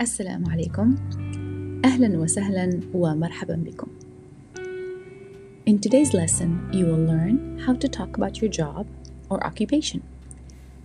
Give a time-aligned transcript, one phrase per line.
[0.00, 0.96] السلام عليكم
[1.84, 3.86] أهلا وسهلا ومرحبا بكم
[5.66, 8.86] In today's lesson, you will learn how to talk about your job
[9.30, 10.02] or occupation,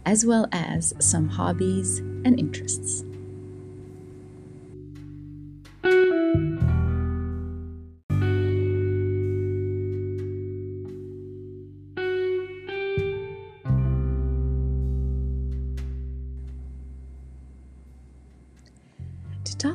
[0.05, 3.03] as well as some hobbies and interests.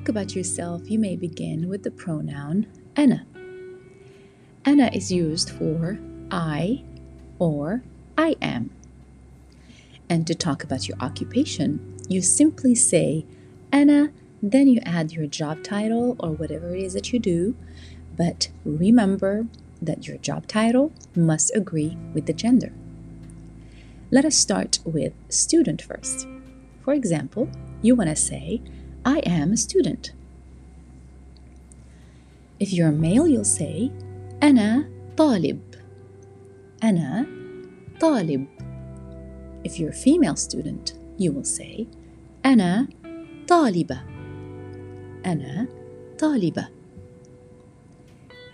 [0.10, 3.26] about yourself, you may begin with the pronoun Anna.
[4.66, 6.00] Anna is used for
[6.32, 6.84] I
[7.38, 7.84] or
[8.18, 8.72] I am.
[10.10, 13.26] And to talk about your occupation, you simply say
[13.72, 17.56] Anna, then you add your job title or whatever it is that you do.
[18.18, 19.48] But remember
[19.82, 22.74] that your job title must agree with the gender.
[24.12, 26.28] Let us start with student first.
[26.84, 27.50] For example,
[27.82, 28.62] you want to say,
[29.05, 30.13] I am a student.
[32.59, 33.91] If you're a male, you'll say,
[34.43, 35.61] أنا طالب.
[36.83, 37.27] أنا
[38.01, 38.47] طالب.
[39.65, 41.87] If you're a female student, you will say,
[42.45, 42.89] أنا
[43.47, 44.01] طالبة.
[45.27, 45.69] أنا
[46.19, 46.69] طالبة.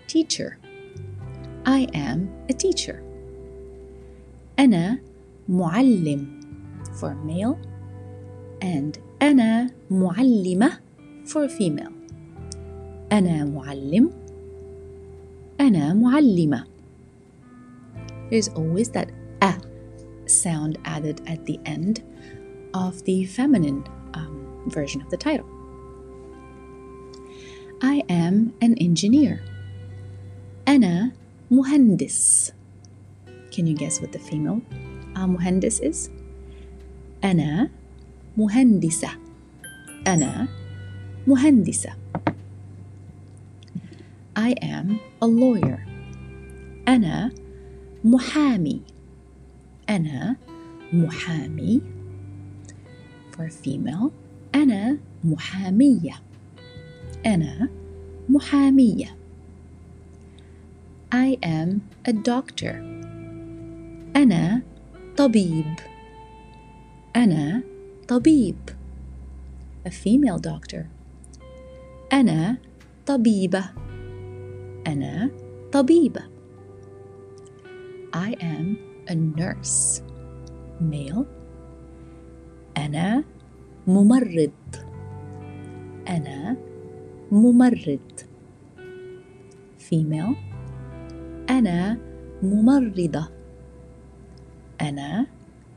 [0.07, 0.57] Teacher.
[1.65, 3.03] I am a teacher.
[4.59, 4.99] أنا
[5.49, 6.39] معلم
[6.99, 7.57] for male
[8.61, 10.71] and أنا معلمة
[11.25, 11.91] for female.
[13.11, 14.11] أنا معلم.
[15.59, 16.65] أنا معلمة.
[18.29, 19.09] There's always that
[19.41, 19.53] a
[20.25, 22.01] sound added at the end
[22.73, 25.49] of the feminine um, version of the title.
[27.81, 29.39] I am an engineer.
[30.67, 31.11] أنا
[31.51, 32.51] مهندس.
[33.51, 34.61] Can you guess what the female
[35.15, 36.09] uh, مهندس is?
[37.23, 37.69] أنا
[38.37, 39.09] مهندسة.
[40.07, 40.47] أنا
[41.27, 41.89] مهندسة.
[44.35, 44.87] I am
[45.21, 45.79] a lawyer.
[46.87, 47.31] أنا
[48.03, 48.81] محامي.
[49.89, 50.35] أنا
[50.93, 51.81] محامي.
[53.31, 54.09] For female,
[54.55, 56.13] أنا محامية.
[57.25, 57.69] أنا
[58.29, 59.15] محامية.
[61.11, 61.69] I am
[62.07, 62.75] a doctor.
[64.15, 64.61] أنا
[65.17, 65.65] طبيب.
[67.15, 67.63] أنا
[68.08, 68.56] طبيب.
[69.86, 70.84] A female doctor.
[72.12, 72.56] أنا
[73.06, 73.64] طبيبة.
[74.86, 75.30] أنا
[75.72, 76.20] طبيبة.
[78.16, 78.76] I am
[79.10, 80.02] a nurse.
[80.90, 81.24] Male.
[82.76, 83.24] أنا
[83.86, 84.50] ممرض.
[86.08, 86.56] أنا
[87.32, 88.20] ممرض.
[89.90, 90.36] Female.
[91.50, 91.98] أنا
[92.42, 93.28] ممرضة.
[94.80, 95.26] أنا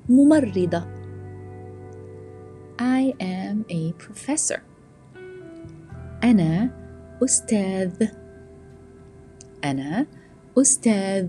[0.10, 0.99] ممرضة.
[2.79, 4.61] I am a professor.
[6.25, 6.71] أنا
[7.25, 8.09] أستاذ.
[9.65, 10.07] أنا
[10.59, 11.29] أستاذ.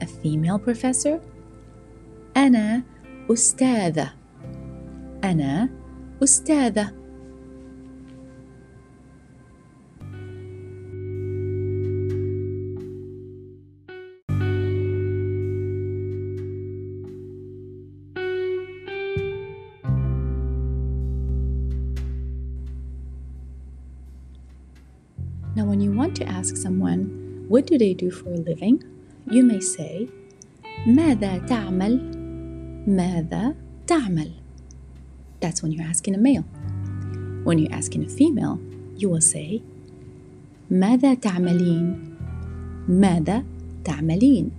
[0.00, 1.20] A female professor.
[2.36, 2.82] أنا
[3.30, 4.08] أستاذة.
[5.24, 5.68] أنا
[6.22, 6.92] أستاذة.
[27.54, 28.82] what do they do for a living?
[29.30, 30.08] You may say,
[30.86, 32.00] ماذا تعمل؟
[32.86, 33.54] ماذا
[33.86, 34.30] تعمل?
[35.40, 36.44] That's when you're asking a male.
[37.44, 38.58] When you're asking a female,
[38.96, 39.62] you will say,
[40.70, 42.16] ماذا تعملين؟
[42.88, 43.44] ماذا
[43.84, 44.50] تعملين؟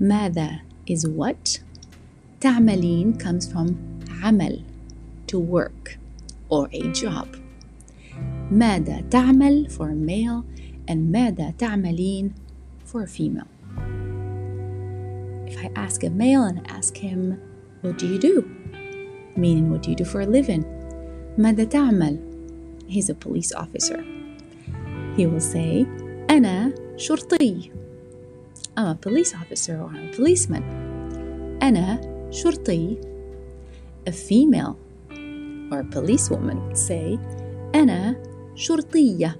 [0.00, 1.60] ماذا is what?
[2.40, 3.76] تعملين comes from
[4.22, 4.62] عمل,
[5.26, 5.98] to work,
[6.48, 7.28] or a job.
[8.50, 10.44] ماذا تعمل for a male
[10.88, 12.32] and ماذا تعملين
[12.84, 13.48] for a female.
[15.46, 17.38] If I ask a male and ask him,
[17.82, 18.48] What do you do?
[19.36, 20.64] Meaning, what do you do for a living?
[21.38, 22.18] ماذا تعمل?
[22.88, 24.02] He's a police officer.
[25.16, 25.86] He will say,
[26.30, 27.70] أنا شرطي.
[28.76, 30.62] I'm a police officer or I'm a policeman.
[31.62, 32.98] أنا شرطي.
[34.06, 34.78] A female
[35.70, 37.18] or a policewoman would say,
[37.74, 38.16] أنا
[38.54, 39.36] شرطية.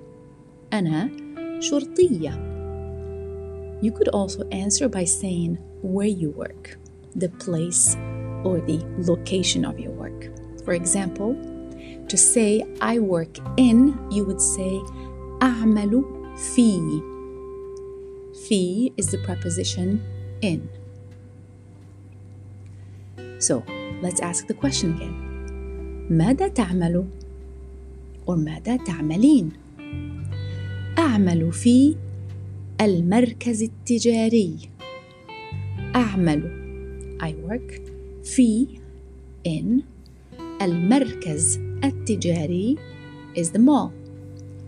[0.72, 1.18] أنا
[1.61, 2.55] شرطية.
[3.82, 6.78] You could also answer by saying where you work,
[7.14, 7.96] the place
[8.44, 8.81] or the
[9.11, 10.31] location of your work.
[10.64, 11.37] For example,
[12.08, 14.81] to say I work in, you would say
[15.43, 16.05] أعمل
[16.37, 16.81] في.
[18.49, 20.00] في is the preposition
[20.40, 20.69] in.
[23.38, 23.62] So
[24.02, 25.14] let's ask the question again.
[26.11, 27.05] ماذا تعمل؟
[28.26, 29.52] or ماذا تعملين
[31.00, 31.96] أعمل في
[32.81, 34.56] المركز التجاري.
[35.96, 36.42] أعمل
[37.22, 37.81] I work
[38.24, 38.68] في
[39.48, 39.84] in
[40.62, 42.78] المركز التجاري
[43.36, 43.92] is the mall.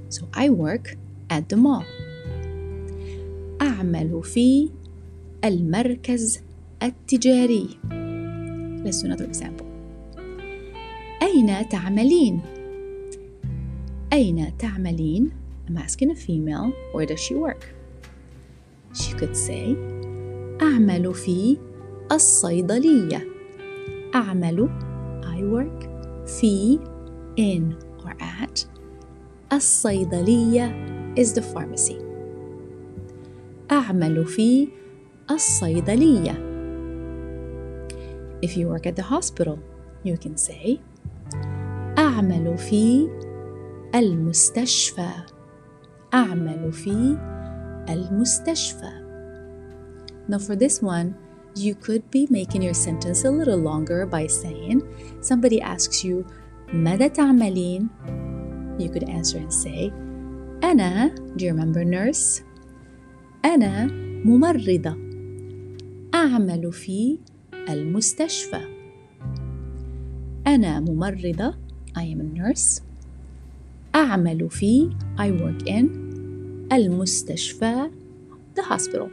[0.09, 0.95] So I work
[1.29, 1.85] at the mall.
[3.61, 4.69] أعمل في
[5.45, 6.39] المركز
[6.83, 7.67] التجاري.
[8.85, 9.65] Let's do another example.
[11.23, 12.41] أين تعملين؟
[14.13, 15.40] أين تعملين?
[15.68, 17.74] I'm asking a female where does she work?
[18.94, 19.76] She could say
[20.62, 21.58] أعمل في
[22.12, 23.26] الصيدلية
[24.14, 24.68] أعمل
[25.22, 25.88] I work
[26.26, 26.78] في
[27.36, 28.66] in or at
[29.52, 31.96] الصيدلية is the pharmacy
[33.72, 34.68] أعمل في
[35.30, 36.46] الصيدلية
[38.42, 39.58] If you work at the hospital,
[40.04, 40.78] you can say
[41.98, 43.08] أعمل في
[43.94, 45.10] المستشفى
[46.14, 47.16] أعمل في
[47.88, 49.06] المستشفى
[50.28, 51.14] Now for this one,
[51.54, 54.82] you could be making your sentence a little longer by saying
[55.20, 56.24] somebody asks you
[56.72, 57.88] ماذا تعملين?
[58.78, 59.92] You could answer and say
[60.64, 62.42] أنا do you remember nurse?
[63.44, 63.86] أنا
[64.24, 64.96] ممرضة
[66.14, 67.18] أعمل في
[67.68, 68.60] المستشفى
[70.46, 71.54] أنا ممرضة
[71.96, 72.82] I am a nurse
[73.95, 75.85] أعمل في I work in
[76.73, 77.89] المستشفى
[78.55, 79.09] the hospital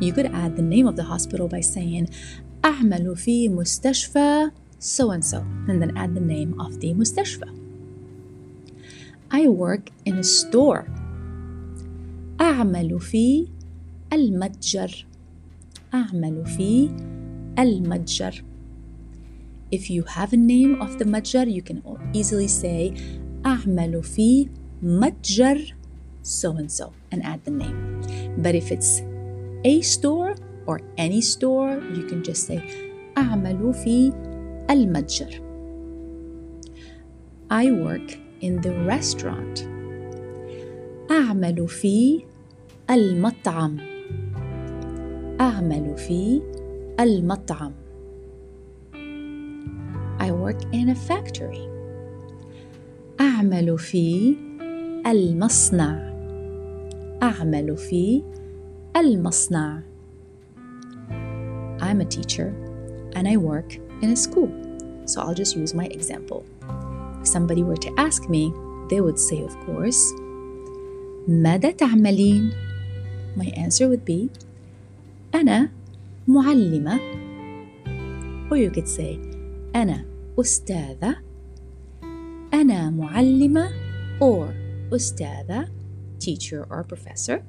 [0.00, 2.10] You could add the name of the hospital by saying
[2.64, 5.38] أعمل في مستشفى so and so
[5.68, 7.46] and then add the name of the مستشفى
[9.30, 10.90] I work in a store
[12.40, 13.48] أعمل في
[14.12, 15.06] المتجر
[15.94, 16.90] أعمل في
[17.58, 18.44] المتجر
[19.71, 21.81] If you have a name of the متجر you can
[22.13, 22.93] easily say
[23.45, 24.49] أعمل في
[24.81, 25.73] متجر
[26.23, 28.01] so and so and add the name
[28.37, 29.01] but if it's
[29.65, 30.35] a store
[30.65, 32.61] or any store you can just say
[33.17, 34.13] أعمل في
[34.69, 35.41] المتجر
[37.49, 39.67] I work in the restaurant
[41.11, 42.23] أعمل في
[42.89, 43.77] المطعم
[45.41, 46.41] أعمل في
[46.99, 47.80] المطعم I
[50.41, 51.67] work in a factory
[53.19, 54.35] أعمل في
[55.07, 56.13] المصنع
[57.23, 58.23] أعمل في
[58.97, 59.81] المصنع
[61.79, 62.53] I'm a teacher
[63.15, 64.51] and I work in a school
[65.05, 66.43] so I'll just use my example
[67.21, 68.53] if somebody were to ask me
[68.89, 70.01] they would say of course
[71.27, 72.51] ماذا تعملين
[73.37, 74.29] my answer would be
[75.35, 75.69] أنا
[76.27, 76.99] معلمة
[78.51, 79.19] or you could say
[79.75, 80.10] أنا
[80.40, 81.16] أستاذة.
[82.54, 83.70] أنا معلمة
[84.20, 84.48] or
[84.94, 85.68] أستاذة
[86.24, 87.40] teacher or professor.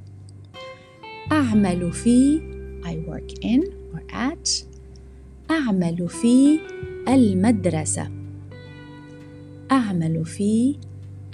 [1.32, 2.40] أعمل في
[2.84, 3.62] I work in
[3.94, 4.66] or at
[5.52, 6.60] أعمل في
[7.08, 8.12] المدرسة.
[9.72, 10.76] أعمل في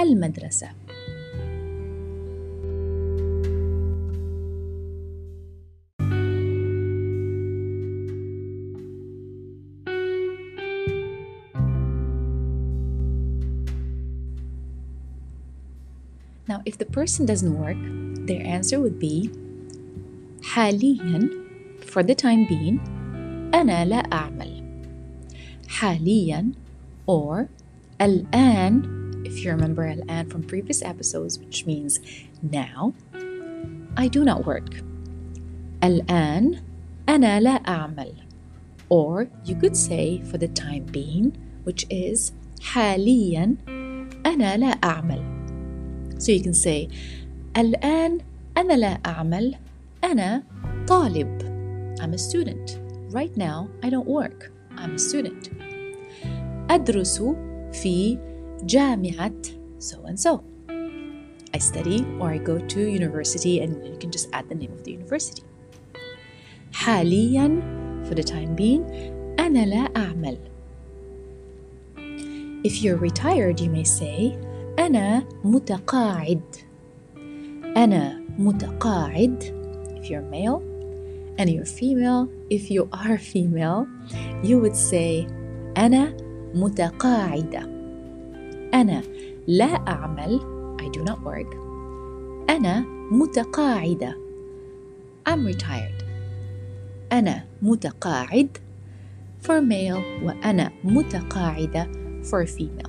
[0.01, 0.78] المدرسة.
[16.48, 17.78] Now, if the person doesn't work,
[18.26, 19.30] their answer would be
[20.42, 21.30] حاليا
[21.86, 22.78] for the time being
[23.54, 24.62] أنا لا أعمل
[25.68, 26.52] حاليا
[27.06, 27.48] or
[28.00, 28.82] الآن
[29.24, 32.00] if you remember الآن from previous episodes which means
[32.42, 32.92] now
[33.96, 34.82] I do not work
[35.82, 36.60] الآن
[37.08, 38.12] أنا لا أعمل
[38.90, 41.32] or you could say for the time being
[41.64, 43.56] which is حاليا
[44.26, 45.37] أنا لا أعمل
[46.18, 46.88] so you can say
[47.56, 48.18] الآن
[48.56, 49.54] أنا لا أعمل
[50.04, 50.42] أنا
[50.88, 51.42] طالب
[52.00, 52.78] I'm a student
[53.10, 55.50] right now I don't work I'm a student
[56.70, 57.22] أدرس
[57.72, 58.18] في
[58.62, 59.32] جامعة
[59.78, 60.40] so and so
[61.54, 64.82] I study or I go to university and you can just add the name of
[64.84, 65.42] the university
[66.72, 67.62] حاليا
[68.08, 68.82] for the time being
[69.38, 70.38] أنا لا أعمل
[72.64, 74.38] If you're retired you may say
[74.78, 76.42] أنا متقاعد
[77.76, 79.42] أنا متقاعد
[79.96, 80.60] if you're male
[81.38, 83.86] and you're female if you are female
[84.42, 85.26] you would say
[85.76, 86.16] أنا
[86.54, 87.60] متقاعدة
[88.74, 89.02] أنا
[89.46, 90.40] لا أعمل
[90.80, 91.56] I do not work
[92.50, 94.16] أنا متقاعدة
[95.28, 96.04] I'm retired
[97.12, 98.58] أنا متقاعد
[99.42, 101.88] for male وأنا متقاعدة
[102.22, 102.87] for female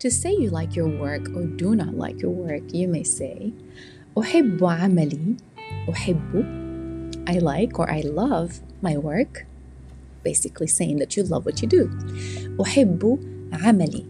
[0.00, 3.52] To say you like your work or do not like your work, you may say
[4.18, 5.36] أحب عملي
[5.90, 6.64] أحب
[7.26, 9.46] I like or I love my work
[10.22, 11.90] basically saying that you love what you do
[12.60, 13.18] أحب
[13.52, 14.06] عملي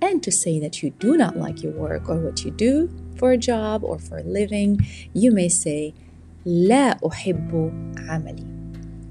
[0.00, 3.32] and to say that you do not like your work or what you do for
[3.32, 5.94] a job or for a living you may say
[6.46, 8.46] لا أحب عملي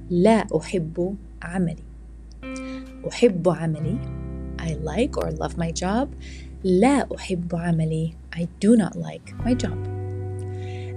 [0.09, 1.83] لا أحب عملي
[3.07, 3.97] أحب عملي
[4.61, 6.09] I like or love my job
[6.63, 9.77] لا أحب عملي I do not like my job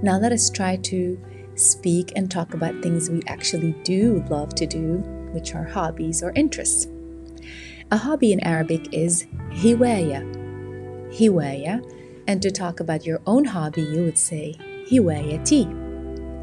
[0.02, 1.18] Now let us try to
[1.60, 4.96] speak and talk about things we actually do love to do,
[5.32, 6.86] which are hobbies or interests.
[7.90, 10.22] A hobby in Arabic is hiwaya.
[11.12, 11.82] Hiwaya.
[12.26, 14.54] And to talk about your own hobby, you would say
[14.88, 15.66] hiwayati.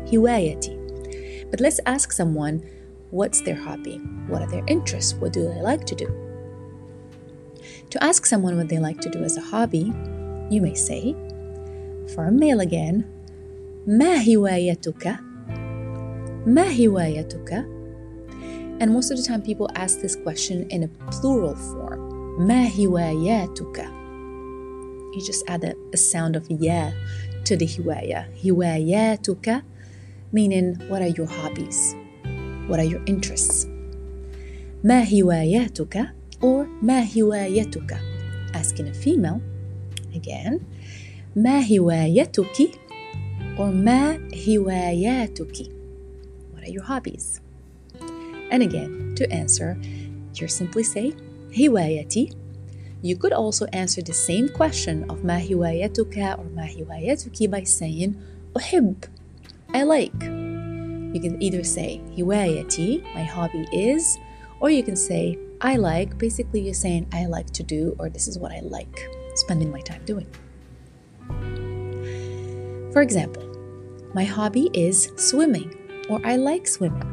[0.08, 1.50] Hiwayati.
[1.50, 2.64] But let's ask someone
[3.10, 3.98] what's their hobby?
[4.28, 5.14] What are their interests?
[5.14, 6.31] What do they like to do?
[7.92, 9.94] To ask someone what they like to do as a hobby,
[10.50, 11.16] you may say,
[12.14, 13.06] for a male again,
[13.88, 15.20] ما هوايتك؟
[16.46, 17.66] ما هوايتك?
[18.80, 22.00] And most of the time people ask this question in a plural form.
[22.40, 23.78] ما هواياتك?
[25.14, 26.92] You just add a, a sound of ya
[27.46, 28.26] to the hiwaya.
[28.46, 29.64] هواياتك
[30.32, 31.96] meaning what are your hobbies?
[32.68, 33.66] What are your interests?
[34.84, 37.98] ما هواياتك or ما هوايتك?
[38.54, 39.42] Asking a female
[40.16, 40.62] again.
[41.36, 42.80] ما هوايتك
[43.58, 45.72] or ما هواياتك
[46.54, 47.42] What are your hobbies?
[48.52, 49.78] And again, to answer,
[50.34, 51.14] you simply say
[51.60, 52.30] هوايتي
[53.04, 58.14] You could also answer the same question of ما هوايتك or ما هوايتك by saying
[58.58, 58.96] أحب
[59.74, 60.24] I like
[61.14, 64.18] You can either say هوايتي my hobby is
[64.60, 68.28] or you can say I like basically you're saying I like to do or this
[68.28, 70.28] is what I like spending my time doing
[72.98, 73.46] for example,
[74.16, 75.72] my hobby is swimming
[76.10, 77.04] or I like swimming.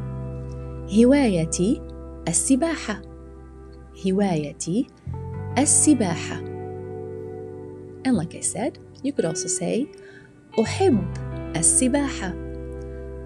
[0.88, 1.82] هوايتي
[2.28, 3.02] السباحة.
[4.06, 4.86] هوايتي
[5.58, 6.36] السباحة.
[8.06, 9.86] And like I said, you could also say
[10.58, 11.04] أحب
[11.56, 12.34] السباحة.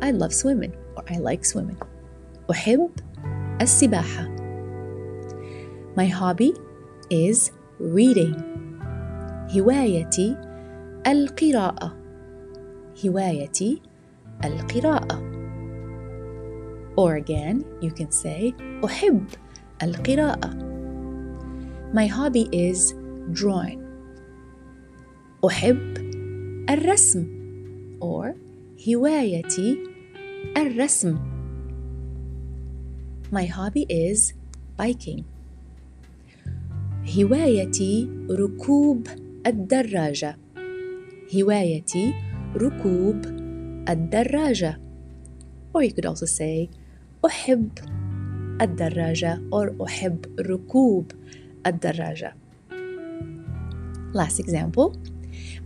[0.03, 1.79] I love swimming or I like swimming.
[2.51, 2.91] أحب
[3.61, 4.42] السباحة.
[5.97, 6.53] My hobby
[7.11, 8.35] is reading.
[9.57, 10.37] هوايتي
[11.07, 11.97] القراءة.
[13.05, 13.83] هوايتي
[14.45, 15.19] القراءة.
[16.97, 19.25] Or again, you can say أحب
[19.83, 20.51] القراءة.
[21.95, 22.95] My hobby is
[23.33, 23.81] drawing.
[25.45, 25.99] أحب
[26.71, 27.27] الرسم
[28.01, 28.35] or
[28.89, 29.79] هوايتي
[30.57, 31.19] الرسم.
[33.33, 34.33] My hobby is
[34.77, 35.25] biking.
[37.19, 39.07] هوايتي ركوب
[39.47, 40.37] الدراجة.
[41.37, 42.15] هوايتي
[42.57, 43.27] ركوب
[43.89, 44.81] الدراجة.
[45.75, 46.69] Or you could also say
[47.27, 47.69] أحب
[48.63, 51.13] الدراجة or أحب ركوب
[51.67, 52.35] الدراجة.
[54.15, 54.97] Last example.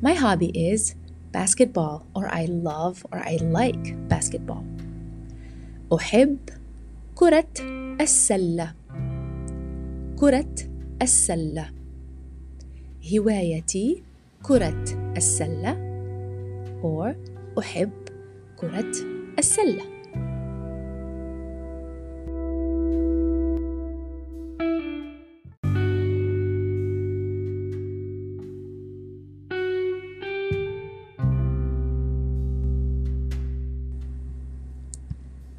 [0.03, 0.95] My hobby is
[1.33, 4.65] basketball or I love or I like basketball.
[5.93, 6.39] أحب
[7.15, 7.53] كرة
[8.01, 8.75] السلة.
[10.17, 10.66] كرة
[11.03, 11.71] السلة.
[13.15, 14.03] هوايتي
[14.43, 14.85] كرة
[15.17, 15.93] السلة
[16.83, 17.15] or
[17.59, 17.91] أحب
[18.57, 18.93] كرة
[19.39, 19.93] السلة.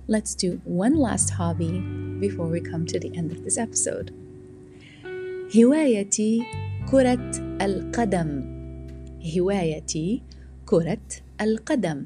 [0.05, 1.81] Let's do one last hobby
[2.19, 4.11] before we come to the end of this episode.
[5.57, 6.43] هوايتي
[6.91, 7.31] كرة
[7.61, 8.43] القدم.
[9.37, 10.21] هوايتي
[10.65, 11.07] كرة
[11.41, 12.05] القدم.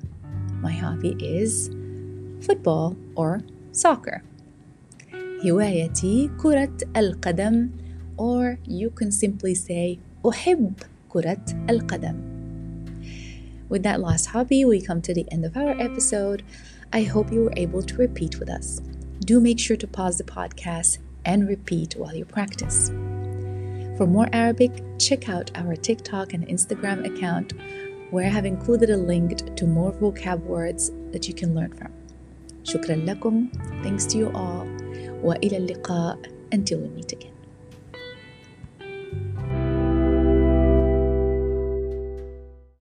[0.64, 1.70] My hobby is
[2.42, 3.40] football or
[3.72, 4.22] soccer.
[5.46, 7.70] هوايتي كرة القدم
[8.18, 10.74] or you can simply say أحب
[11.10, 12.16] كرة القدم.
[13.70, 16.44] With that last hobby, we come to the end of our episode.
[16.94, 18.82] I hope you were able to repeat with us.
[19.20, 22.92] Do make sure to pause the podcast and repeat while you practice.
[23.98, 27.54] For more Arabic, check out our TikTok and Instagram account
[28.12, 31.92] where I have included a link to more vocab words that you can learn from.
[32.64, 33.48] شكرا لكم.
[33.84, 34.68] Thanks to you all.
[35.24, 36.18] وإلى اللقاء
[36.52, 37.31] until we meet again.